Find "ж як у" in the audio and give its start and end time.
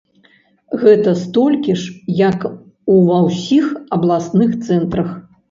1.81-2.97